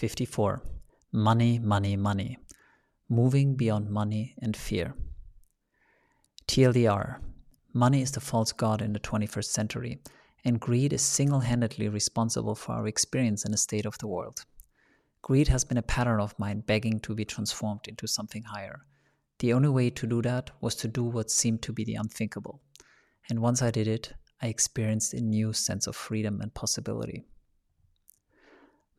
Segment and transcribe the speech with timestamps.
[0.00, 0.62] 54.
[1.12, 2.38] Money, money, money.
[3.10, 4.94] Moving beyond money and fear.
[6.48, 7.20] TLDR
[7.74, 10.00] Money is the false god in the 21st century,
[10.42, 14.46] and greed is single handedly responsible for our experience in the state of the world.
[15.20, 18.86] Greed has been a pattern of mine begging to be transformed into something higher.
[19.40, 22.62] The only way to do that was to do what seemed to be the unthinkable.
[23.28, 27.26] And once I did it, I experienced a new sense of freedom and possibility.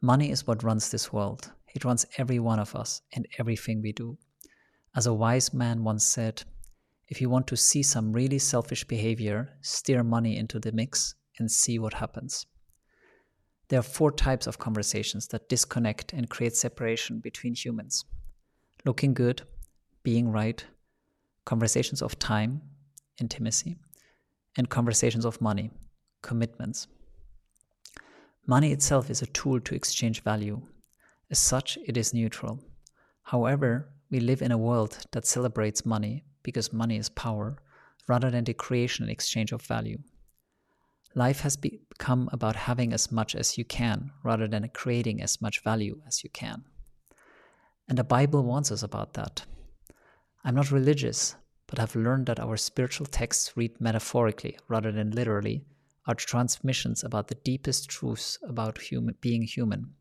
[0.02, 1.52] Money is what runs this world.
[1.76, 4.18] It runs every one of us and everything we do.
[4.96, 6.44] As a wise man once said,
[7.08, 11.52] if you want to see some really selfish behavior, steer money into the mix and
[11.52, 12.46] see what happens.
[13.68, 18.06] There are four types of conversations that disconnect and create separation between humans
[18.86, 19.44] looking good,
[20.04, 20.66] being right,
[21.46, 22.62] conversations of time,
[23.20, 23.78] intimacy,
[24.58, 25.72] and conversations of money,
[26.22, 26.88] commitments.
[28.52, 30.62] Money itself is a tool to exchange value.
[31.30, 32.60] As such, it is neutral.
[33.24, 37.56] However, we live in a world that celebrates money because money is power
[38.10, 40.00] rather than the creation and exchange of value.
[41.16, 45.64] Life has become about having as much as you can rather than creating as much
[45.64, 46.66] value as you can.
[47.88, 49.46] And the Bible warns us about that.
[50.44, 55.64] I'm not religious, but have learned that our spiritual texts read metaphorically rather than literally
[56.08, 59.94] are transmissions about the deepest truths about human, being human.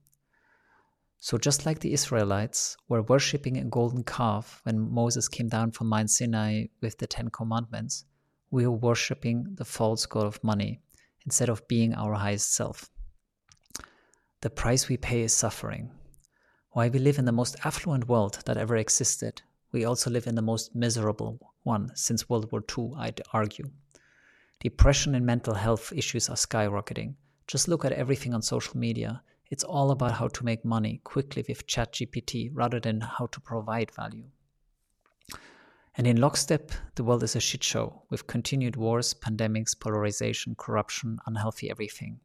[1.18, 5.88] So, just like the Israelites were worshipping a golden calf when Moses came down from
[5.88, 8.04] Mount Sinai with the Ten Commandments,
[8.50, 10.80] we are worshipping the false god of money
[11.26, 12.90] instead of being our highest self.
[14.40, 15.90] The price we pay is suffering.
[16.70, 19.42] While we live in the most affluent world that ever existed,
[19.72, 23.70] we also live in the most miserable one since World War II, I'd argue.
[24.60, 27.14] Depression and mental health issues are skyrocketing.
[27.46, 29.22] Just look at everything on social media.
[29.50, 33.90] It's all about how to make money quickly with ChatGPT rather than how to provide
[33.90, 34.26] value.
[35.96, 41.18] And in lockstep, the world is a shit show with continued wars, pandemics, polarization, corruption,
[41.26, 42.20] unhealthy everything.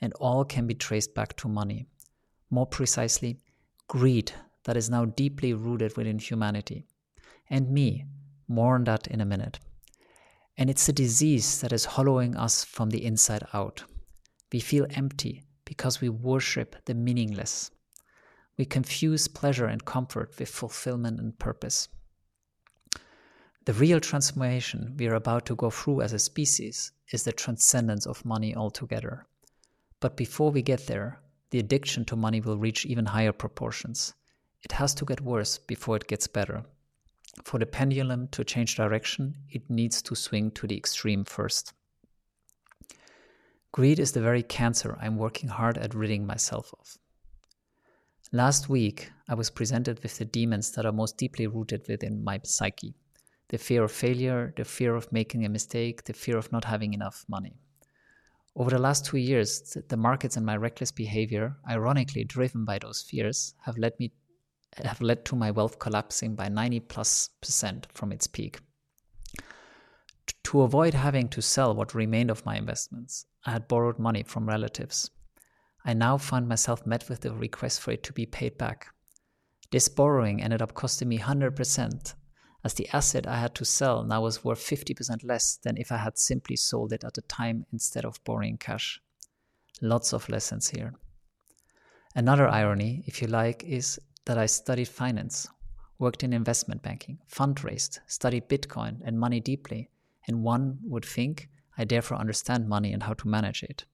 [0.00, 1.86] And all can be traced back to money.
[2.50, 3.38] More precisely,
[3.86, 4.32] greed
[4.64, 6.86] that is now deeply rooted within humanity.
[7.48, 8.04] And me,
[8.48, 9.60] more on that in a minute.
[10.58, 13.84] And it's a disease that is hollowing us from the inside out.
[14.52, 17.70] We feel empty because we worship the meaningless.
[18.56, 21.88] We confuse pleasure and comfort with fulfillment and purpose.
[23.66, 28.06] The real transformation we are about to go through as a species is the transcendence
[28.06, 29.26] of money altogether.
[30.00, 31.20] But before we get there,
[31.50, 34.12] the addiction to money will reach even higher proportions.
[34.64, 36.64] It has to get worse before it gets better.
[37.44, 41.72] For the pendulum to change direction, it needs to swing to the extreme first.
[43.72, 46.98] Greed is the very cancer I'm working hard at ridding myself of.
[48.32, 52.40] Last week, I was presented with the demons that are most deeply rooted within my
[52.44, 52.94] psyche
[53.48, 56.92] the fear of failure, the fear of making a mistake, the fear of not having
[56.92, 57.54] enough money.
[58.54, 63.00] Over the last two years, the markets and my reckless behavior, ironically driven by those
[63.00, 64.12] fears, have led me
[64.86, 68.60] have led to my wealth collapsing by 90 plus percent from its peak.
[70.44, 74.48] To avoid having to sell what remained of my investments, I had borrowed money from
[74.48, 75.10] relatives.
[75.84, 78.88] I now find myself met with the request for it to be paid back.
[79.70, 82.14] This borrowing ended up costing me 100%,
[82.64, 85.98] as the asset I had to sell now was worth 50% less than if I
[85.98, 89.00] had simply sold it at the time instead of borrowing cash.
[89.80, 90.94] Lots of lessons here.
[92.14, 95.48] Another irony, if you like, is that I studied finance,
[95.98, 99.88] worked in investment banking, fundraised, studied Bitcoin and money deeply,
[100.26, 103.86] and one would think I therefore understand money and how to manage it.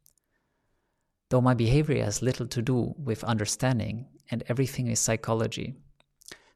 [1.30, 5.76] Though my behavior has little to do with understanding and everything is psychology,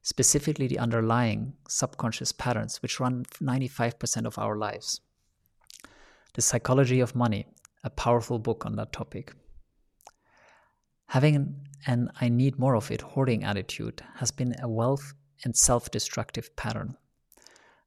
[0.03, 5.01] specifically the underlying subconscious patterns which run 95% of our lives.
[6.35, 7.47] The Psychology of Money,
[7.85, 9.35] a powerful book on that topic.
[11.09, 15.91] Having an I need more of it hoarding attitude has been a wealth and self
[15.91, 16.99] destructive pattern.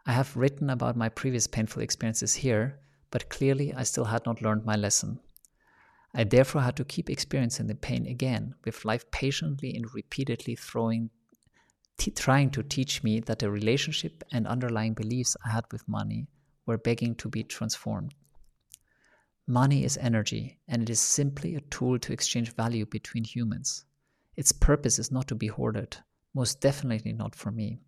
[0.07, 2.79] I have written about my previous painful experiences here,
[3.11, 5.19] but clearly I still had not learned my lesson.
[6.15, 11.11] I therefore had to keep experiencing the pain again, with life patiently and repeatedly throwing,
[11.97, 16.27] t- trying to teach me that the relationship and underlying beliefs I had with money
[16.65, 18.15] were begging to be transformed.
[19.51, 23.83] Money is energy, and it is simply a tool to exchange value between humans.
[24.37, 25.97] Its purpose is not to be hoarded,
[26.33, 27.81] most definitely not for me.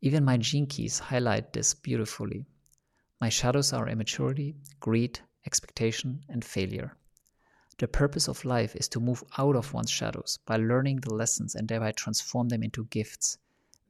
[0.00, 2.46] Even my gene keys highlight this beautifully.
[3.20, 6.96] My shadows are immaturity, greed, expectation, and failure.
[7.76, 11.54] The purpose of life is to move out of one's shadows by learning the lessons
[11.54, 13.36] and thereby transform them into gifts.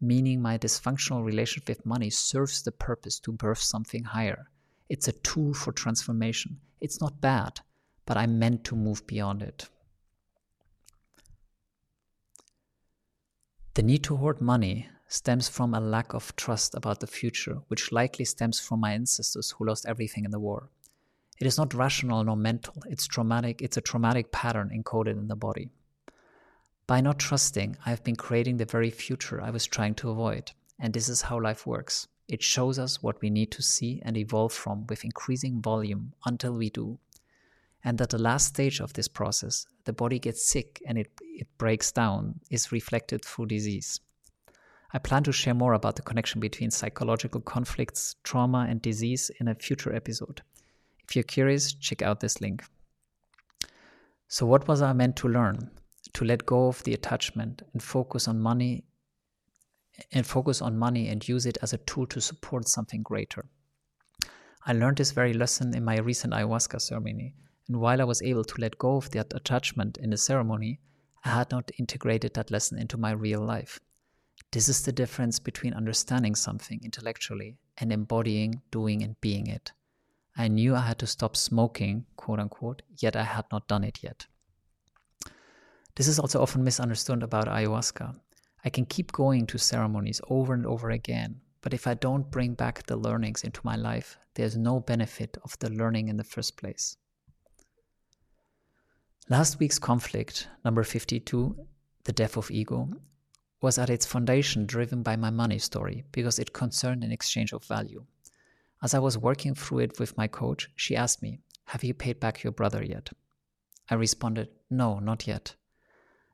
[0.01, 4.51] Meaning, my dysfunctional relationship with money serves the purpose to birth something higher.
[4.91, 6.59] It's a tool for transformation.
[6.81, 7.61] It's not bad,
[8.07, 9.69] but I'm meant to move beyond it.
[13.75, 17.93] The need to hoard money stems from a lack of trust about the future, which
[17.93, 20.71] likely stems from my ancestors who lost everything in the war.
[21.39, 25.37] It is not rational nor mental, it's traumatic, it's a traumatic pattern encoded in the
[25.37, 25.71] body.
[26.89, 30.51] By not trusting, I have been creating the very future I was trying to avoid.
[30.81, 32.09] And this is how life works.
[32.31, 36.53] It shows us what we need to see and evolve from with increasing volume until
[36.53, 37.01] we do.
[37.83, 41.49] And that the last stage of this process, the body gets sick and it, it
[41.59, 43.99] breaks down, is reflected through disease.
[44.93, 49.49] I plan to share more about the connection between psychological conflicts, trauma, and disease in
[49.49, 50.43] a future episode.
[51.09, 52.63] If you're curious, check out this link.
[54.29, 55.71] So, what was I meant to learn?
[56.15, 58.85] To let go of the attachment and focus on money
[60.13, 63.47] and focus on money and use it as a tool to support something greater.
[64.67, 67.35] I learned this very lesson in my recent ayahuasca ceremony,
[67.69, 70.81] and while I was able to let go of that attachment in the ceremony,
[71.25, 73.81] I had not integrated that lesson into my real life.
[74.53, 79.73] This is the difference between understanding something intellectually and embodying, doing, and being it.
[80.37, 84.03] I knew I had to stop smoking, quote unquote, yet I had not done it
[84.03, 84.27] yet.
[85.97, 88.19] This is also often misunderstood about ayahuasca.
[88.65, 92.55] I can keep going to ceremonies over and over again, but if I don't bring
[92.55, 96.57] back the learnings into my life, there's no benefit of the learning in the first
[96.57, 96.97] place.
[99.29, 101.57] Last week's conflict, number 52,
[102.05, 102.91] the death of ego,
[103.61, 107.65] was at its foundation driven by my money story because it concerned an exchange of
[107.65, 108.05] value.
[108.83, 112.19] As I was working through it with my coach, she asked me, Have you paid
[112.19, 113.11] back your brother yet?
[113.91, 115.55] I responded, No, not yet.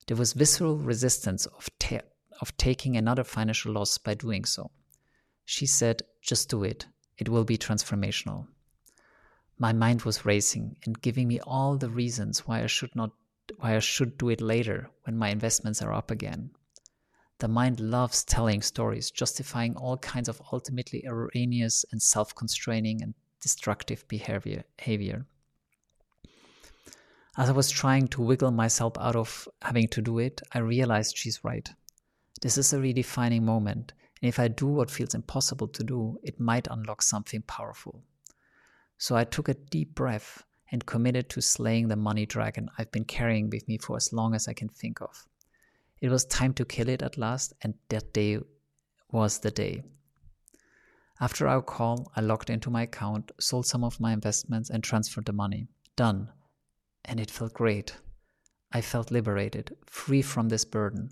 [0.06, 2.00] There was visceral resistance of, ta-
[2.40, 4.70] of taking another financial loss by doing so.
[5.44, 6.86] She said, Just do it.
[7.18, 8.48] It will be transformational.
[9.58, 13.12] My mind was racing and giving me all the reasons why I should not
[13.58, 16.50] why I should do it later when my investments are up again.
[17.38, 23.14] The mind loves telling stories, justifying all kinds of ultimately erroneous and self constraining and
[23.40, 24.64] destructive behavior.
[24.76, 25.26] behavior.
[27.36, 31.16] As I was trying to wiggle myself out of having to do it, I realized
[31.16, 31.68] she's right.
[32.42, 36.38] This is a redefining moment, and if I do what feels impossible to do, it
[36.38, 38.02] might unlock something powerful.
[38.98, 43.04] So I took a deep breath and committed to slaying the money dragon I've been
[43.04, 45.26] carrying with me for as long as I can think of.
[46.00, 48.38] It was time to kill it at last, and that day
[49.10, 49.82] was the day.
[51.20, 55.24] After our call, I logged into my account, sold some of my investments, and transferred
[55.24, 55.68] the money.
[55.96, 56.30] Done.
[57.06, 57.96] And it felt great.
[58.72, 61.10] I felt liberated, free from this burden.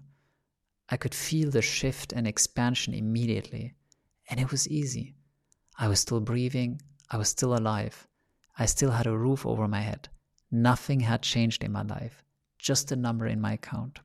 [0.89, 3.75] I could feel the shift and expansion immediately,
[4.29, 5.15] and it was easy.
[5.79, 8.07] I was still breathing, I was still alive,
[8.59, 10.09] I still had a roof over my head.
[10.51, 12.23] Nothing had changed in my life,
[12.59, 14.01] just a number in my account.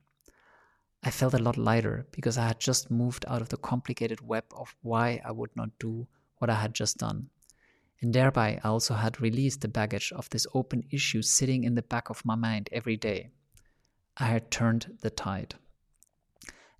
[1.02, 4.44] I felt a lot lighter because I had just moved out of the complicated web
[4.50, 7.30] of why I would not do what I had just done.
[8.02, 11.82] And thereby, I also had released the baggage of this open issue sitting in the
[11.82, 13.30] back of my mind every day.
[14.16, 15.54] I had turned the tide.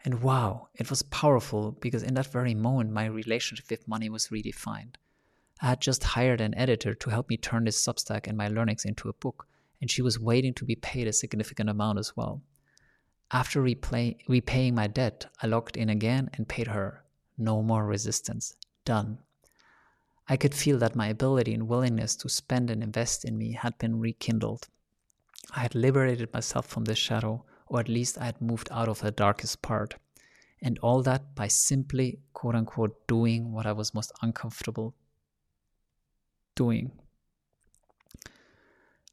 [0.05, 4.29] And wow, it was powerful because in that very moment, my relationship with money was
[4.29, 4.95] redefined.
[5.61, 8.87] I had just hired an editor to help me turn this Substack and my learnings
[8.87, 9.47] into a book,
[9.81, 12.41] and she was waiting to be paid a significant amount as well.
[13.31, 17.05] After replay, repaying my debt, I logged in again and paid her.
[17.37, 18.57] No more resistance.
[18.85, 19.19] Done.
[20.29, 23.77] I could feel that my ability and willingness to spend and invest in me had
[23.79, 24.69] been rekindled.
[25.55, 29.01] I had liberated myself from this shadow, or at least I had moved out of
[29.01, 29.95] the darkest part.
[30.61, 34.95] And all that by simply, quote unquote, doing what I was most uncomfortable
[36.57, 36.91] doing.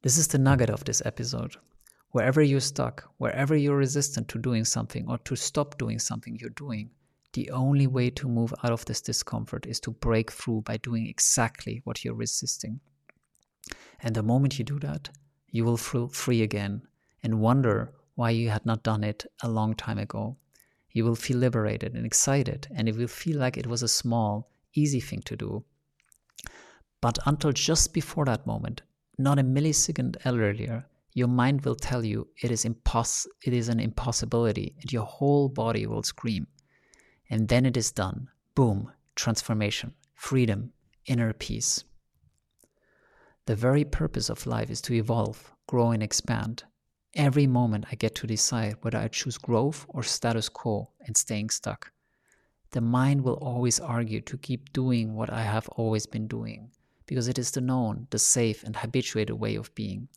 [0.02, 1.56] This is the nugget of this episode.
[2.12, 6.50] Wherever you're stuck, wherever you're resistant to doing something or to stop doing something you're
[6.50, 6.90] doing,
[7.34, 11.06] the only way to move out of this discomfort is to break through by doing
[11.08, 12.80] exactly what you're resisting.
[14.02, 15.10] And the moment you do that,
[15.52, 16.82] you will feel free again
[17.22, 20.36] and wonder why you had not done it a long time ago.
[20.92, 24.50] You will feel liberated and excited, and it will feel like it was a small,
[24.74, 25.64] easy thing to do.
[27.00, 28.82] But until just before that moment,
[29.20, 33.80] not a millisecond earlier, your mind will tell you it is impos- it is an
[33.80, 36.48] impossibility and your whole body will scream
[37.30, 40.72] and then it is done boom transformation freedom
[41.06, 41.84] inner peace
[43.48, 46.66] The very purpose of life is to evolve, grow, and expand.
[47.18, 51.50] Every moment I get to decide whether I choose growth or status quo and staying
[51.50, 51.92] stuck.
[52.70, 56.70] The mind will always argue to keep doing what I have always been doing,
[57.08, 60.10] because it is the known, the safe, and habituated way of being,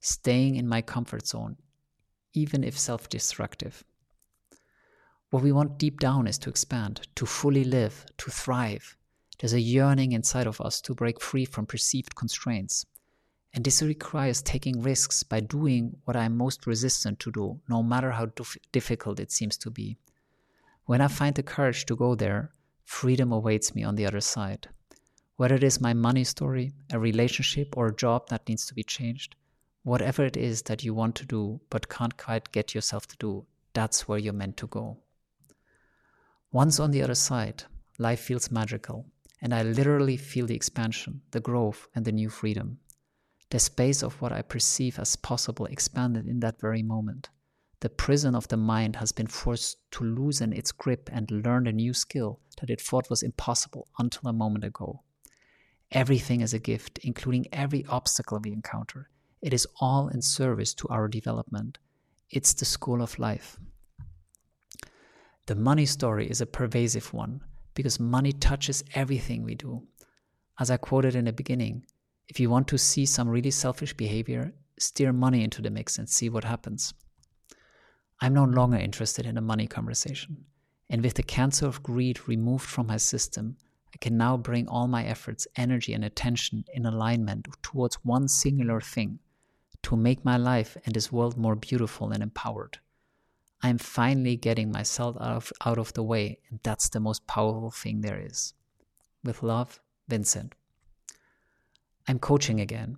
[0.00, 1.58] staying in my comfort zone,
[2.32, 3.84] even if self destructive.
[5.30, 8.96] What we want deep down is to expand, to fully live, to thrive.
[9.38, 12.84] There's a yearning inside of us to break free from perceived constraints.
[13.54, 18.10] And this requires taking risks by doing what I'm most resistant to do, no matter
[18.10, 18.30] how
[18.72, 19.96] difficult it seems to be.
[20.84, 22.52] When I find the courage to go there,
[22.84, 24.68] freedom awaits me on the other side.
[25.36, 28.82] Whether it is my money story, a relationship, or a job that needs to be
[28.82, 29.34] changed,
[29.82, 33.46] whatever it is that you want to do but can't quite get yourself to do,
[33.72, 34.98] that's where you're meant to go.
[36.50, 37.64] Once on the other side,
[37.98, 39.06] life feels magical,
[39.40, 42.78] and I literally feel the expansion, the growth, and the new freedom.
[43.50, 47.30] The space of what I perceive as possible expanded in that very moment.
[47.80, 51.72] The prison of the mind has been forced to loosen its grip and learn a
[51.72, 55.02] new skill that it thought was impossible until a moment ago.
[55.92, 59.08] Everything is a gift, including every obstacle we encounter.
[59.40, 61.78] It is all in service to our development.
[62.30, 63.58] It's the school of life.
[65.46, 67.40] The money story is a pervasive one
[67.72, 69.84] because money touches everything we do.
[70.58, 71.86] As I quoted in the beginning,
[72.28, 76.08] if you want to see some really selfish behavior, steer money into the mix and
[76.08, 76.94] see what happens.
[78.20, 80.44] I'm no longer interested in a money conversation.
[80.90, 83.56] And with the cancer of greed removed from my system,
[83.94, 88.80] I can now bring all my efforts, energy, and attention in alignment towards one singular
[88.80, 89.18] thing
[89.82, 92.78] to make my life and this world more beautiful and empowered.
[93.62, 97.70] I'm finally getting myself out of, out of the way, and that's the most powerful
[97.70, 98.54] thing there is.
[99.24, 100.54] With love, Vincent.
[102.10, 102.96] I'm coaching again.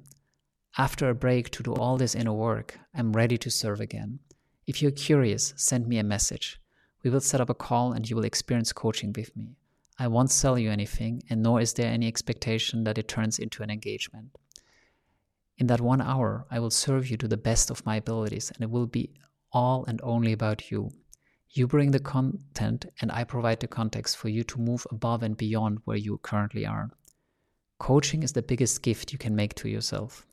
[0.78, 4.20] After a break to do all this inner work, I'm ready to serve again.
[4.68, 6.60] If you're curious, send me a message.
[7.02, 9.56] We will set up a call and you will experience coaching with me.
[9.98, 13.64] I won't sell you anything, and nor is there any expectation that it turns into
[13.64, 14.38] an engagement.
[15.58, 18.62] In that one hour, I will serve you to the best of my abilities, and
[18.62, 19.10] it will be
[19.52, 20.92] all and only about you.
[21.50, 25.36] You bring the content, and I provide the context for you to move above and
[25.36, 26.92] beyond where you currently are.
[27.80, 30.26] Coaching is the biggest gift you can make to yourself.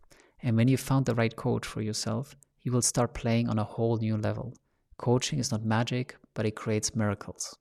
[0.44, 3.64] And when you found the right coach for yourself, you will start playing on a
[3.64, 4.54] whole new level.
[4.98, 7.58] Coaching is not magic, but it creates miracles.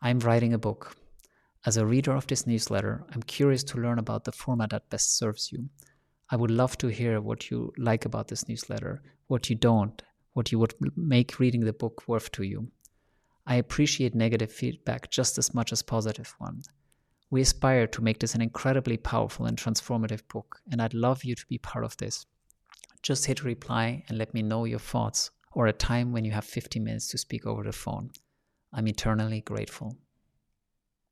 [0.00, 0.96] I'm writing a book.
[1.66, 5.18] As a reader of this newsletter, I'm curious to learn about the format that best
[5.18, 5.68] serves you.
[6.30, 10.00] I would love to hear what you like about this newsletter, what you don't,
[10.34, 12.70] what you would make reading the book worth to you.
[13.44, 16.62] I appreciate negative feedback just as much as positive one.
[17.30, 21.34] We aspire to make this an incredibly powerful and transformative book, and I'd love you
[21.34, 22.24] to be part of this.
[23.02, 26.44] Just hit reply and let me know your thoughts or a time when you have
[26.44, 28.10] 15 minutes to speak over the phone.
[28.72, 29.96] I'm eternally grateful.